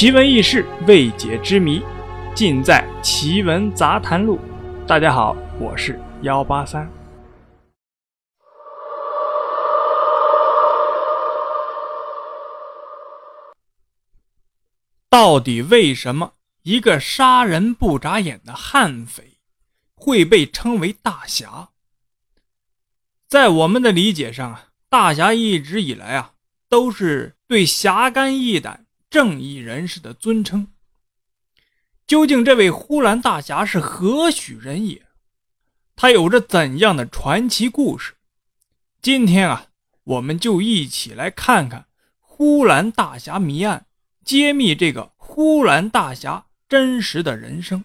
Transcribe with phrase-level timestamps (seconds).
[0.00, 1.82] 奇闻异事、未解之谜，
[2.34, 4.38] 尽在《奇闻杂谈录》。
[4.86, 6.90] 大家好，我是幺八三。
[15.10, 16.32] 到底为什么
[16.62, 19.36] 一个杀人不眨眼的悍匪
[19.94, 21.68] 会被称为大侠？
[23.28, 26.32] 在我们的理解上啊，大侠一直以来啊
[26.70, 28.86] 都是对侠肝义胆。
[29.10, 30.68] 正义人士的尊称。
[32.06, 35.04] 究竟这位呼兰大侠是何许人也？
[35.96, 38.14] 他有着怎样的传奇故事？
[39.02, 39.66] 今天啊，
[40.04, 41.88] 我们就一起来看看
[42.20, 43.86] 呼兰大侠谜案，
[44.24, 47.84] 揭秘这个呼兰大侠真实的人生。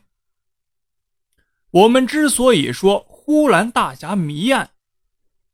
[1.72, 4.72] 我们之所以说呼兰大侠谜案，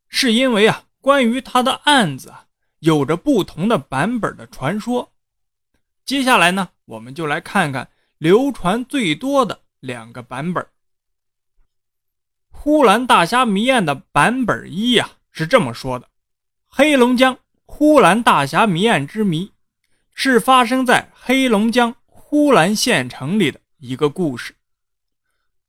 [0.10, 2.48] 是因为啊，关于他的案子啊，
[2.80, 5.14] 有着不同的版本的传说。
[6.12, 10.68] 接下来呢，我们就来看看流传最多的两个版本。
[12.50, 16.10] 呼兰大侠谜案的版本一呀是这么说的：
[16.68, 19.54] 黑龙江呼兰大侠谜案之谜，
[20.14, 24.54] 是发生在黑龙江呼兰县城里的一个故事。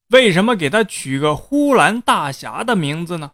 [0.08, 3.30] 为什么给他取个呼兰大侠的名字呢？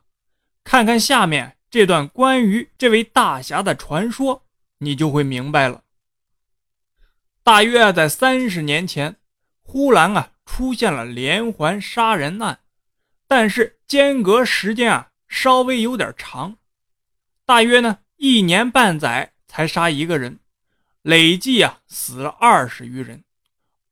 [0.63, 4.43] 看看下面这段关于这位大侠的传说，
[4.81, 5.85] 你就会明白了。
[7.49, 9.17] 大约在三十年前，
[9.63, 12.61] 呼兰啊出现了连环杀人案，
[13.27, 16.59] 但是间隔时间啊稍微有点长，
[17.47, 20.41] 大约呢一年半载才杀一个人，
[21.01, 23.25] 累计啊死了二十余人，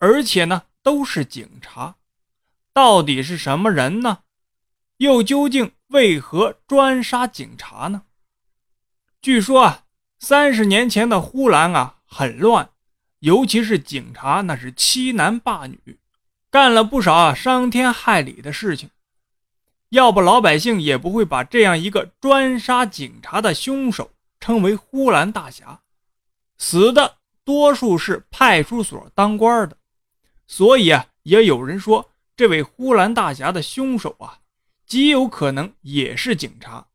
[0.00, 1.96] 而且呢都是警察，
[2.74, 4.18] 到底是什么人呢？
[4.98, 8.02] 又究竟为何专杀警察呢？
[9.22, 9.84] 据说啊，
[10.18, 12.68] 三十年前的呼兰啊很乱。
[13.26, 15.98] 尤其是警察，那是欺男霸女，
[16.48, 18.90] 干了不少伤天害理的事情。
[19.88, 25.80] 要不老百姓也不会把这样一个专杀警察的凶手称为呼兰大侠。
[26.56, 29.76] 死的多数是派出所当官的，
[30.46, 34.38] 所以啊，也有人说这位呼兰大侠的凶手啊，
[34.86, 36.86] 极有可能也是警察。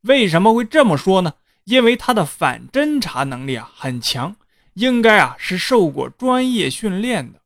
[0.00, 1.34] 为什么会这么说呢？
[1.64, 4.34] 因为他的反侦查能力啊很强。
[4.76, 7.40] 应该啊是受过专业训练的。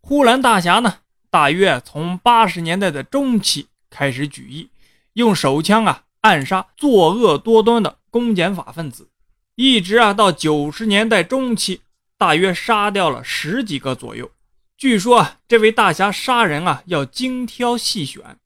[0.00, 0.98] 呼兰大侠呢，
[1.30, 4.68] 大约从八十年代的中期开始举义，
[5.12, 9.08] 用手枪啊暗杀作恶多端的公检法分子，
[9.54, 11.82] 一直啊到九十年代中期，
[12.18, 14.32] 大约杀掉了十几个左右。
[14.76, 18.38] 据说啊，这位大侠杀人啊要精挑细选，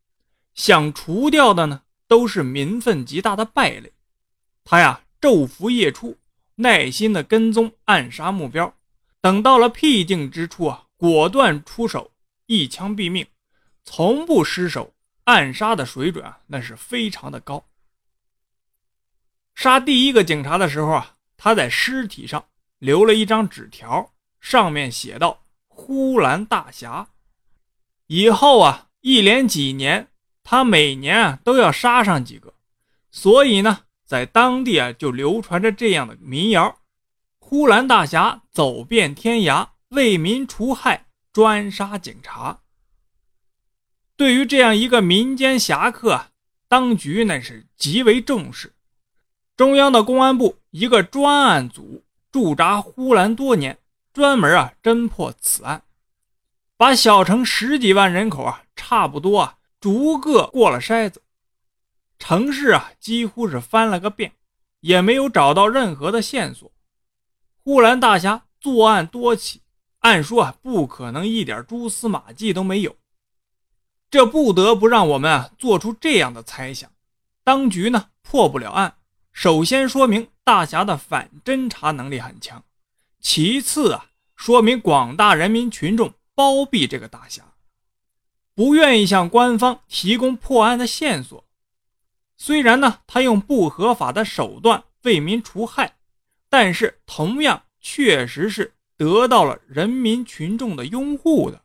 [0.55, 3.93] 想除掉的呢都是民愤极大的败类。
[4.63, 6.19] 他呀昼伏夜出。
[6.57, 8.75] 耐心的跟踪暗杀目标，
[9.21, 12.13] 等到了僻静之处啊，果断出手，
[12.47, 13.27] 一枪毙命，
[13.85, 14.95] 从不失手。
[15.25, 17.65] 暗杀的水准啊，那是非常的高。
[19.55, 22.45] 杀第一个警察的时候啊，他在尸体上
[22.79, 27.09] 留了一张纸条，上面写道：“呼兰大侠。”
[28.09, 30.09] 以后啊，一连几年，
[30.43, 32.53] 他每年啊都要杀上几个，
[33.11, 33.85] 所以呢。
[34.15, 36.79] 在当地啊，就流传着这样的民谣
[37.41, 42.61] ：“呼兰大侠走遍天涯，为民除害，专杀警察。”
[44.17, 46.27] 对于这样一个民间侠客，
[46.69, 48.73] 当局那是极为重视。
[49.57, 53.77] 中央的公安部一个专案组驻扎呼兰多年，
[54.13, 55.83] 专门啊侦破此案，
[56.77, 61.21] 把小城十几万人口啊，差不多啊逐个过了筛子。
[62.27, 64.33] 城市啊，几乎是翻了个遍，
[64.81, 66.73] 也没有找到任何的线索。
[67.62, 69.61] 呼兰大侠作案多起，
[69.99, 72.97] 按说啊，不可能一点蛛丝马迹都没有。
[74.11, 76.91] 这不得不让我们啊做出这样的猜想：
[77.45, 78.97] 当局呢破不了案，
[79.31, 82.61] 首先说明大侠的反侦查能力很强；
[83.21, 87.53] 其次啊，说明广大人民群众包庇这个大侠，
[88.55, 91.44] 不愿意向官方提供破案的线索。
[92.37, 95.97] 虽然呢，他用不合法的手段为民除害，
[96.49, 101.63] 但是同样确实是得到了人民群众的拥护的。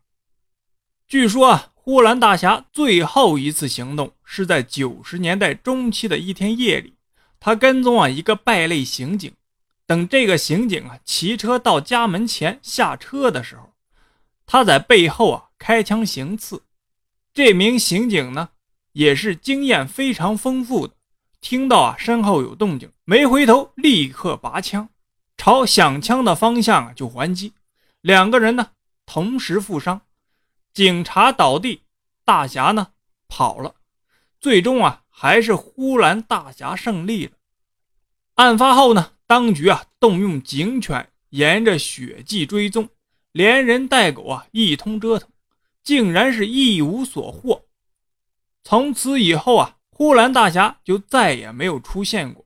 [1.07, 6.93] 据说啊，呼兰大侠最后一次行动是在九十年代中期的一天夜里，
[7.39, 9.33] 他跟踪啊一个败类刑警，
[9.87, 13.73] 等这个刑警啊骑车到家门前下车的时候，
[14.45, 16.61] 他在背后啊开枪行刺，
[17.33, 18.49] 这名刑警呢。
[18.99, 20.93] 也是经验非常丰富的，
[21.39, 24.89] 听到啊身后有动静，没回头，立刻拔枪。
[25.37, 27.53] 朝响枪的方向就还击，
[28.01, 28.71] 两个人呢
[29.05, 30.01] 同时负伤，
[30.73, 31.83] 警察倒地，
[32.25, 32.89] 大侠呢
[33.29, 33.75] 跑了，
[34.41, 37.31] 最终啊还是呼兰大侠胜利了。
[38.35, 42.89] 案发后呢，当局啊动用警犬沿着血迹追踪，
[43.31, 45.29] 连人带狗啊一通折腾，
[45.85, 47.63] 竟然是一无所获。
[48.69, 52.45] 从此以后啊，呼兰大侠就再也没有出现过，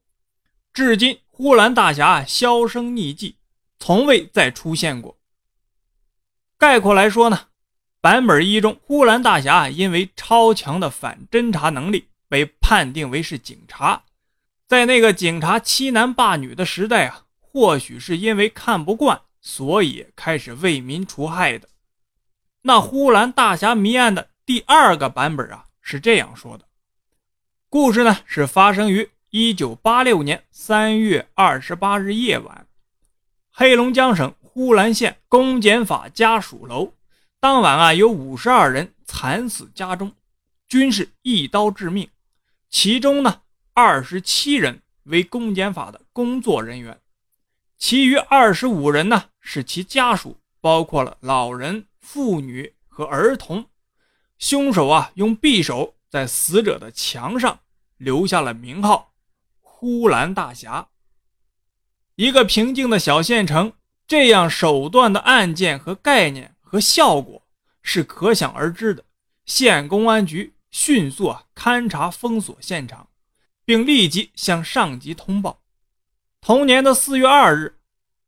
[0.74, 1.20] 至今。
[1.30, 3.36] 呼兰大侠销声匿迹，
[3.78, 5.18] 从未再出现过。
[6.58, 7.48] 概括来说呢，
[8.00, 14.04] 版本一中，呼兰大侠因为超强的反侦查能力，被判定为是警察。
[14.66, 21.68] 在那个警察欺男霸女的时代啊，或许是因为看不惯，所以开始为民除害的。
[22.62, 26.66] 那呼兰大侠谜案的第二个版本啊，是这样说的：
[27.70, 29.12] 故事呢是发生于。
[29.36, 32.68] 一九八六年三月二十八日夜晚，
[33.50, 36.94] 黑龙江省呼兰县公检法家属楼，
[37.40, 40.14] 当晚啊有五十二人惨死家中，
[40.68, 42.08] 均是一刀致命。
[42.70, 43.42] 其中呢，
[43.74, 47.02] 二十七人为公检法的工作人员，
[47.80, 53.66] 其余二十五人呢是其家属，包括了老人、妇女和儿童。
[54.44, 57.62] 凶手啊用匕首在死者的墙上
[57.96, 59.14] 留下了名号。
[59.62, 60.90] 呼兰大侠，
[62.16, 63.72] 一个平静的小县城，
[64.06, 67.48] 这样手段的案件和概念和效果
[67.82, 69.06] 是可想而知的。
[69.46, 73.08] 县公安局迅速啊勘查封锁现场，
[73.64, 75.62] 并立即向上级通报。
[76.42, 77.78] 同年的四月二日，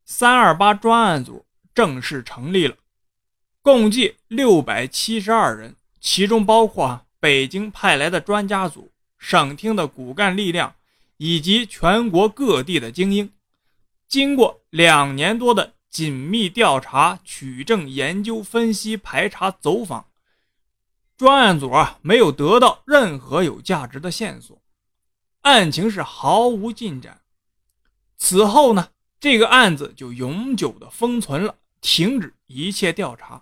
[0.05, 2.77] 三二八专案组正式成立了，
[3.61, 10.75] 共计六百七十二人，其中包括北京派来的专家组、省厅的骨干力量。
[11.17, 13.31] 以及全国各地的精英，
[14.05, 20.07] 经过两年多的紧密调查、取证、研究、分析、排查、走访，
[21.15, 24.61] 专案组啊没有得到任何有价值的线索，
[25.43, 27.21] 案情是毫无进展。
[28.17, 33.41] 此后呢，这个案子就永久的封存了，停止一切调查。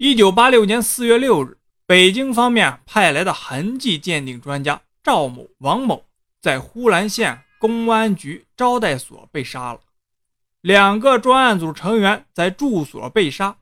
[0.00, 4.80] 一九八六年四月六日，北京方面派来的痕迹鉴定专家。
[5.02, 6.04] 赵某、王某
[6.40, 9.80] 在呼兰县公安局招待所被杀了，
[10.60, 13.58] 两个专案组成员在住所被杀。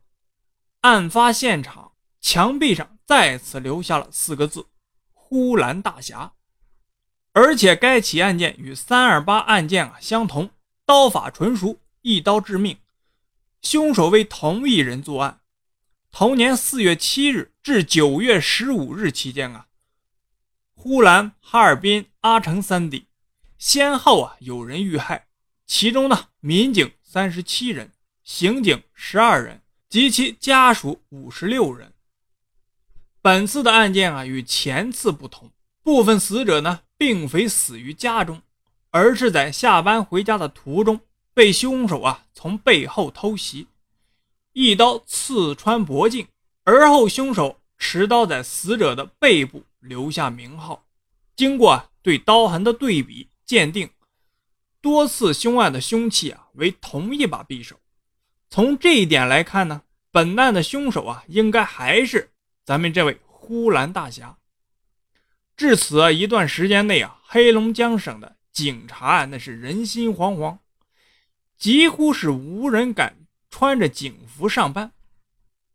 [0.82, 4.66] 案发现场墙壁上再次留下了四个字
[5.14, 6.34] ：“呼兰大侠”，
[7.32, 10.50] 而且该起案件与三二八案件啊相同，
[10.84, 12.76] 刀法纯熟，一刀致命，
[13.62, 15.40] 凶手为同一人作案。
[16.18, 19.66] 同年四月七日至九月十五日期间啊。
[20.74, 23.08] 呼兰、哈尔滨、阿城三地
[23.58, 25.26] 先后啊有人遇害，
[25.66, 27.92] 其中呢民警三十七人，
[28.24, 29.60] 刑警十二人
[29.90, 31.92] 及其家属五十六人。
[33.20, 35.50] 本次的案件啊与前次不同，
[35.82, 38.40] 部分死者呢并非死于家中，
[38.88, 40.98] 而是在下班回家的途中
[41.34, 43.66] 被凶手啊从背后偷袭，
[44.58, 46.26] 一刀刺穿脖颈，
[46.64, 49.62] 而后凶手持刀在死者的背部。
[49.80, 50.86] 留下名号，
[51.36, 53.90] 经过对刀痕的对比鉴定，
[54.80, 57.78] 多次凶案的凶器啊为同一把匕首。
[58.48, 62.30] 从这一点来看呢，本案的凶手啊应该还是
[62.64, 64.38] 咱们这位呼兰大侠。
[65.54, 70.56] 至此啊一段时间内啊，黑龙江省的警察啊那是人心惶惶，
[71.58, 74.92] 几乎是无人敢穿着警服上班。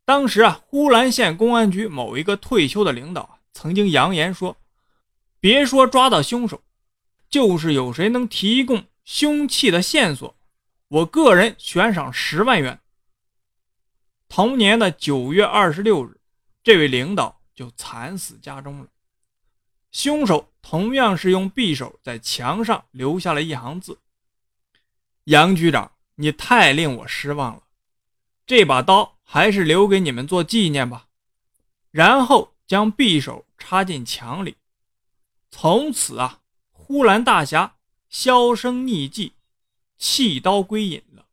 [0.05, 3.37] 当时啊，呼兰县公安局某一个退休的领导啊。
[3.53, 4.57] 曾经扬言说
[5.39, 6.61] ：“别说抓到凶手，
[7.29, 10.35] 就是有谁能提供凶器的线索，
[10.87, 12.79] 我个人悬赏十万元。”
[14.29, 16.19] 同年的九月二十六日，
[16.63, 18.87] 这位领导就惨死家中了。
[19.91, 23.99] 凶手同样是用匕首在墙上留下了一行字
[25.25, 27.63] ：“杨局长，你太令我失望了，
[28.45, 31.07] 这把刀还是留给你们做纪念吧。”
[31.91, 32.53] 然后。
[32.67, 34.55] 将匕首插进墙里，
[35.49, 36.39] 从此啊，
[36.71, 37.75] 呼兰大侠
[38.07, 39.33] 销声匿迹，
[39.97, 41.25] 弃刀归隐了。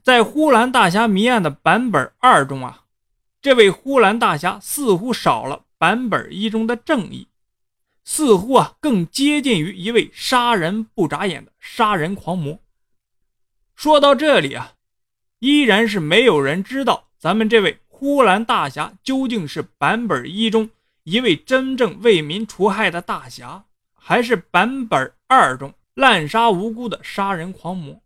[0.00, 2.84] 在呼兰大侠谜案的版本二中啊，
[3.42, 7.26] 这位呼兰大侠似乎少了版本一中的正义，
[8.04, 12.60] 似乎啊更接近于一位杀人不眨眼的杀人狂魔。
[13.80, 14.74] 说到这里啊，
[15.38, 17.78] 依然是没有人知道咱们这位。
[17.88, 20.68] 呼兰大侠究竟是版本一中
[21.04, 28.02] 一位真正为民除害的大侠，还是版本二中滥杀无辜的杀人狂魔。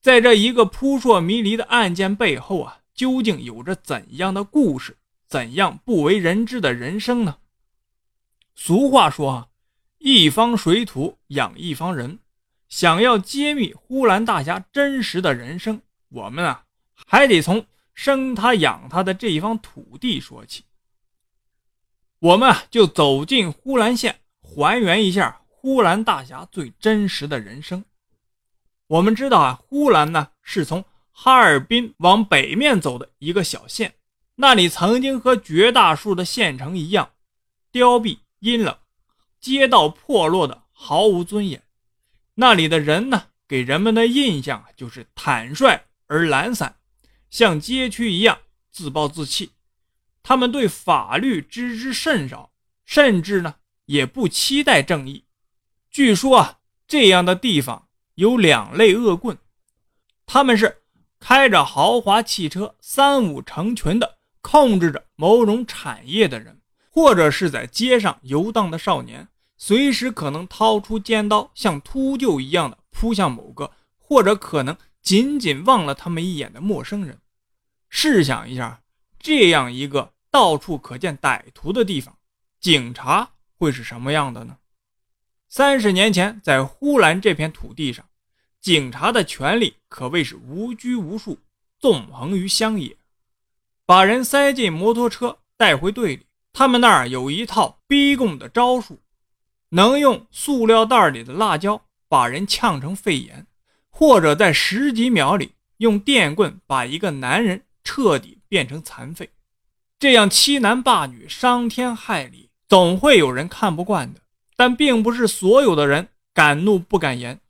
[0.00, 4.96] 在这一个扑朔迷离的案件背后啊，究竟有着怎样的故事，
[5.28, 7.36] 怎样不为人知的人生呢？
[8.56, 9.48] 俗话说啊，
[9.98, 12.18] 一方水土养一方人。
[12.70, 20.64] 想要揭秘呼兰大侠真实的人生，我们啊还得从生他养他的这一方土地说起。
[22.20, 27.84] 我们啊就走进呼兰县，还原一下呼兰大侠最真实的人生。
[28.86, 33.94] 我们知道啊，呼兰呢是从哈尔滨往北面走的一个小县，
[34.36, 37.10] 那里曾经和绝大数的县城一样，
[37.72, 38.78] 凋敝阴冷，
[39.40, 41.62] 街道破落的毫无尊严。
[42.40, 46.76] 那里的人呢，给人们的印象就是坦率而懒散，
[47.28, 48.38] 像街区一样
[48.72, 49.50] 自暴自弃。
[50.22, 52.50] 他们对法律知之甚少，
[52.86, 55.26] 甚至呢也不期待正义。
[55.90, 59.36] 据说啊，这样的地方有两类恶棍，
[60.24, 60.78] 他们是
[61.18, 69.28] 开着豪华汽车、三五成群的控制着某种产业的人，或者是在街上游荡的少年。
[69.62, 77.20] 随时可能掏出尖刀，像秃鹫一样的扑向某个，或者可能仅仅望了他们一眼的陌生人。
[77.90, 78.80] 试想一下，
[79.18, 82.16] 这样一个到处可见歹徒的地方，
[82.58, 84.56] 警察会是什么样的呢？
[85.50, 88.06] 三十年前，在呼兰这片土地上，
[88.62, 91.38] 警察的权力可谓是无拘无束，
[91.78, 92.96] 纵横于乡野，
[93.84, 96.24] 把人塞进摩托车带回队里。
[96.54, 98.98] 他们那儿有一套逼供的招数。
[99.70, 103.46] 能用塑料袋里的辣椒把人呛成肺炎，
[103.88, 109.30] 或者在十几秒里用电棍把一个男人彻底变成残废，
[109.98, 114.20] 这样欺男霸女、伤天害理，总会有人看不惯的。
[114.56, 117.40] 但并不是所有的人敢怒不敢言，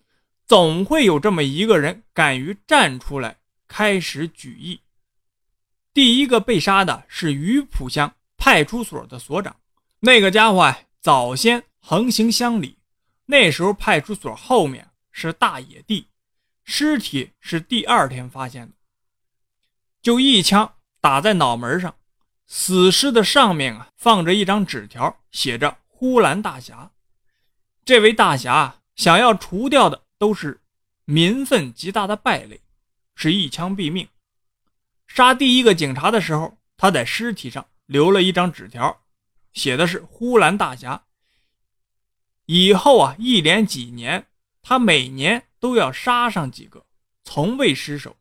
[0.47, 4.81] 总会有这么一个人敢于站出来开始举义。
[5.93, 9.57] 第一个被杀的是榆浦乡派出所的所长，
[10.01, 11.65] 那个家伙啊，早先。
[11.81, 12.79] 横行乡里，
[13.27, 16.09] 那时候派出所后面是大野地，
[16.65, 18.75] 尸体是第二天发现的，
[20.01, 21.97] 就一枪打在脑门上，
[22.47, 26.93] 死尸的上面啊放着一张纸条，写着“呼兰大侠”。
[27.85, 30.61] 这位大侠想要除掉的都是
[31.07, 32.61] 民愤极大的败类，
[33.17, 34.07] 是一枪毙命。
[35.09, 39.03] 杀第一个警察的时候，他在尸体上留了一张纸条，
[39.53, 41.03] 写的是“呼兰大侠”。
[42.53, 44.27] 以后啊，一连几年，
[44.61, 46.85] 他每年都要杀上几个，
[47.23, 48.17] 从未失手。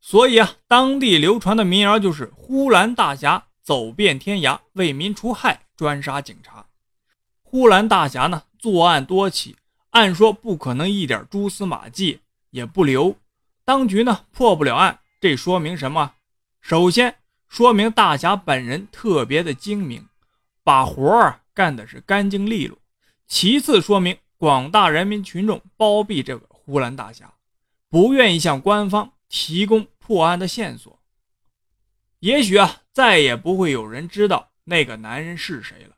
[0.00, 6.64] 所以啊，当地流传的民谣就是“呼兰大侠走遍天涯，为民除害，专杀警察”。
[7.42, 9.56] 呼兰大侠呢，作案多起，
[9.90, 13.16] 按说不可能一点蛛丝马迹也不留，
[13.64, 15.00] 当局呢破不了案。
[15.20, 16.12] 这说明什么？
[16.60, 17.16] 首先
[17.48, 20.06] 说明大侠本人特别的精明，
[20.62, 22.78] 把活儿干的是干净利落。
[23.30, 27.32] 其次，说明广大人民群众包庇这个呼兰大侠，
[27.88, 30.98] 不愿意向官方提供破案的线索。
[32.18, 35.94] 也许啊，再也不会有人知道那个男人是谁了。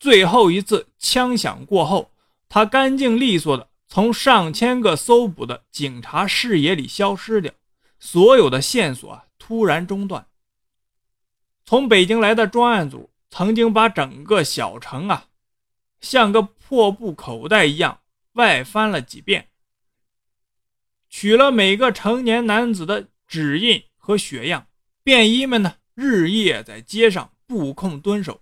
[0.00, 2.10] 最后一次枪响过后，
[2.48, 7.52] 他干净利索的从上千个搜捕的警察视野里消失掉，
[8.00, 10.26] 所有的线索啊突然中断。
[11.64, 15.26] 从北京来的专案组曾经把整个小城啊。
[15.98, 18.00] 像个破布口袋一样
[18.32, 19.50] 外翻了几遍，
[21.08, 24.66] 取了每个成年男子的指印和血样。
[25.04, 28.40] 便衣们呢，日夜在街上布控蹲守，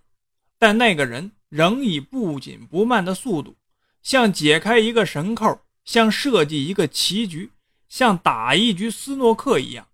[0.59, 3.59] 但那个人仍以不紧不慢的速度，
[4.00, 7.50] 像解开一个绳扣，像设计一个棋局，
[7.90, 9.87] 像打一局斯诺克一样，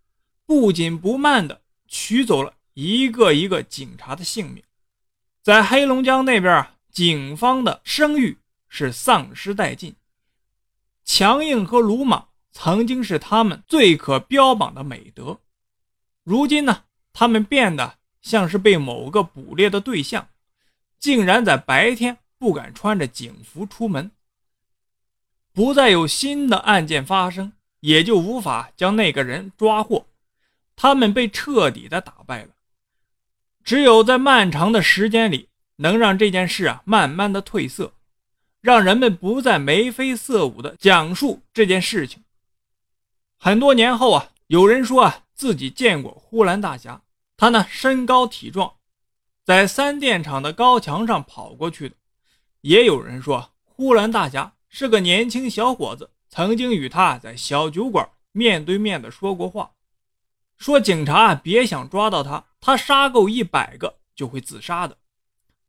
[0.46, 4.62] 不紧不慢地取走了一个一个警察的性命。
[5.42, 6.76] 在黑龙江那边啊。
[6.90, 9.94] 警方的声誉是丧失殆尽，
[11.04, 15.38] 强硬和鲁莽曾经是他们最可标榜的美德，
[16.24, 20.28] 如今呢，他们变得像是被某个捕猎的对象，
[20.98, 24.10] 竟然在白天不敢穿着警服出门。
[25.52, 30.06] 不再有新的案件发生，也就无法将那个人抓获，
[30.74, 32.50] 他们被彻底的打败了。
[33.62, 35.49] 只有在漫长的时间里。
[35.80, 37.94] 能让这件事啊慢慢的褪色，
[38.60, 42.22] 让人们不再眉飞色舞的讲述这件事情。
[43.38, 47.02] 很多年后啊，有人说啊自己见过呼兰大侠，
[47.36, 48.74] 他呢身高体壮，
[49.42, 51.96] 在三电厂的高墙上跑过去的；
[52.60, 59.70] 也有人说呼兰大侠是个年轻小伙子，曾经与他在小酒馆面对面的说过话，
[60.58, 64.98] 说警察别想抓到他，他杀够一百个就会自杀的。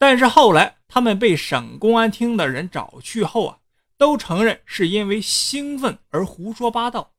[0.02, 3.60] 但是后来他们被省公安厅的人找去后啊，
[3.98, 7.14] 都承认是因为兴奋而胡说八道。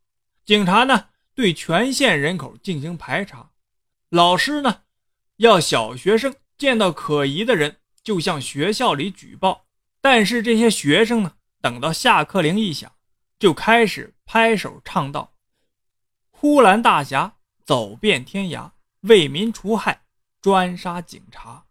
[0.45, 3.51] 警察呢对全县人口进行排查，
[4.09, 4.81] 老师呢
[5.37, 9.67] 要小学生见到可疑的人就向学校里举报，
[10.01, 11.35] 但是这些学生呢。
[11.61, 12.91] 等到下课铃一响，
[13.39, 15.35] 就开始拍手唱道
[16.33, 18.73] ：“呼兰大侠走遍天涯，
[19.03, 20.03] 为民除害，
[20.41, 21.67] 专杀警察。”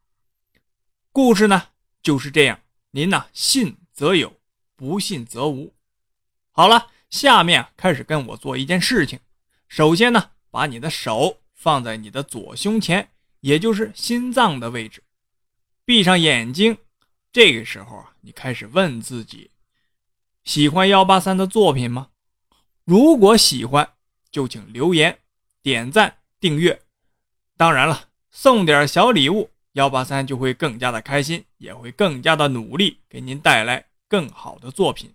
[1.14, 1.68] 故事呢
[2.02, 4.34] 就是这样，您呢信则有，
[4.78, 5.74] 不信则无。
[6.52, 9.20] 好了，下面开始跟我做一件事情。
[9.68, 13.10] 首先呢，把你的手放在你的左胸前，
[13.42, 15.04] 也就是心脏的位置，
[15.84, 16.78] 闭上眼睛。
[17.34, 19.52] 这个时候啊，你开始问自己。
[20.46, 22.08] 喜欢幺八三的作品吗？
[22.86, 23.94] 如果喜欢，
[24.32, 25.20] 就请留言、
[25.62, 26.82] 点赞、订阅。
[27.58, 35.14] 当然了，送点小礼物，幺八三就会更加的开心，也会更加的努力，给您带来更好的作品。